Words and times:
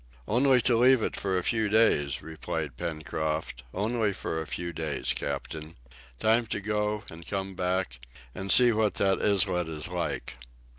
"Only 0.27 0.61
to 0.61 0.75
leave 0.75 1.03
it 1.03 1.15
for 1.15 1.37
a 1.37 1.43
few 1.43 1.69
days," 1.69 2.23
replied 2.23 2.75
Pencroft, 2.75 3.61
"only 3.71 4.13
for 4.13 4.41
a 4.41 4.47
few 4.47 4.73
days, 4.73 5.13
captain. 5.13 5.75
Time 6.19 6.47
to 6.47 6.59
go 6.59 7.03
and 7.11 7.27
come 7.27 7.53
back, 7.53 7.99
and 8.33 8.51
see 8.51 8.71
what 8.71 8.95
that 8.95 9.21
islet 9.21 9.69
is 9.69 9.87
like!" 9.89 10.37